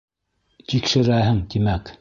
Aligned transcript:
Тикшерәһең, 0.73 1.45
тимәк. 1.55 1.89